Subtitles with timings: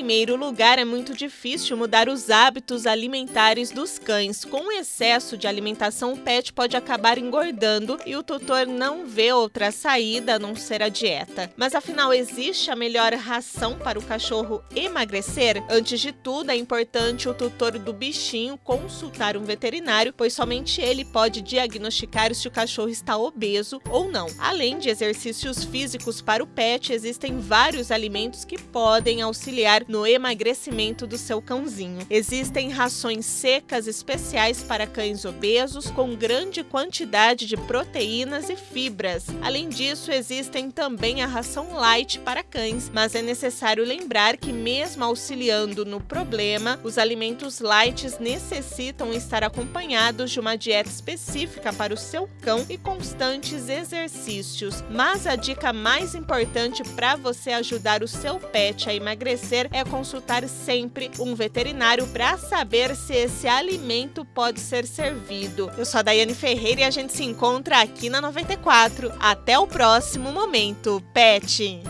[0.00, 4.46] primeiro lugar, é muito difícil mudar os hábitos alimentares dos cães.
[4.46, 9.70] Com excesso de alimentação, o pet pode acabar engordando e o tutor não vê outra
[9.70, 11.52] saída a não ser a dieta.
[11.54, 15.62] Mas afinal, existe a melhor ração para o cachorro emagrecer?
[15.68, 21.04] Antes de tudo, é importante o tutor do bichinho consultar um veterinário, pois somente ele
[21.04, 24.28] pode diagnosticar se o cachorro está obeso ou não.
[24.38, 31.04] Além de exercícios físicos para o pet, existem vários alimentos que podem auxiliar no emagrecimento
[31.04, 32.06] do seu cãozinho.
[32.08, 39.26] Existem rações secas especiais para cães obesos com grande quantidade de proteínas e fibras.
[39.42, 45.02] Além disso, existem também a ração light para cães, mas é necessário lembrar que mesmo
[45.02, 51.96] auxiliando no problema, os alimentos light necessitam estar acompanhados de uma dieta específica para o
[51.96, 54.84] seu cão e constantes exercícios.
[54.88, 60.46] Mas a dica mais importante para você ajudar o seu pet a emagrecer é consultar
[60.46, 65.70] sempre um veterinário para saber se esse alimento pode ser servido.
[65.76, 69.12] Eu sou a Daiane Ferreira e a gente se encontra aqui na 94.
[69.18, 71.82] Até o próximo momento, pet!